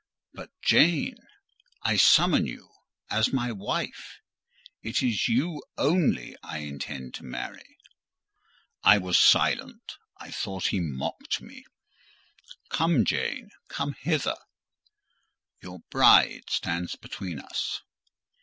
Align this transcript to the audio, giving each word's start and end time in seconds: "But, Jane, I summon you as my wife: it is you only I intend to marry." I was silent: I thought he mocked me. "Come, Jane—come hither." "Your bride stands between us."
"But, 0.33 0.49
Jane, 0.63 1.19
I 1.83 1.95
summon 1.95 2.47
you 2.47 2.71
as 3.11 3.31
my 3.31 3.51
wife: 3.51 4.17
it 4.81 5.03
is 5.03 5.27
you 5.29 5.61
only 5.77 6.35
I 6.41 6.57
intend 6.57 7.13
to 7.13 7.23
marry." 7.23 7.77
I 8.81 8.97
was 8.97 9.19
silent: 9.19 9.97
I 10.17 10.31
thought 10.31 10.69
he 10.69 10.79
mocked 10.79 11.39
me. 11.39 11.65
"Come, 12.71 13.05
Jane—come 13.05 13.93
hither." 14.01 14.37
"Your 15.61 15.81
bride 15.91 16.49
stands 16.49 16.95
between 16.95 17.37
us." 17.39 17.81